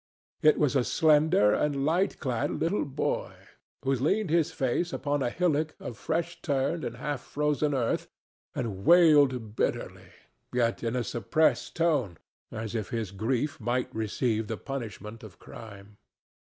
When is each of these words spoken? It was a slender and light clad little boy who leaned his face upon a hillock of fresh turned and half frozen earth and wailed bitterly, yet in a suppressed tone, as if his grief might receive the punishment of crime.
It 0.41 0.57
was 0.57 0.75
a 0.75 0.83
slender 0.83 1.53
and 1.53 1.85
light 1.85 2.17
clad 2.17 2.49
little 2.49 2.85
boy 2.85 3.35
who 3.83 3.93
leaned 3.93 4.31
his 4.31 4.51
face 4.51 4.91
upon 4.91 5.21
a 5.21 5.29
hillock 5.29 5.75
of 5.79 5.95
fresh 5.95 6.41
turned 6.41 6.83
and 6.83 6.97
half 6.97 7.21
frozen 7.21 7.75
earth 7.75 8.07
and 8.55 8.83
wailed 8.83 9.55
bitterly, 9.55 10.11
yet 10.51 10.81
in 10.83 10.95
a 10.95 11.03
suppressed 11.03 11.75
tone, 11.75 12.17
as 12.49 12.73
if 12.73 12.89
his 12.89 13.11
grief 13.11 13.59
might 13.61 13.93
receive 13.93 14.47
the 14.47 14.57
punishment 14.57 15.21
of 15.21 15.37
crime. 15.37 15.97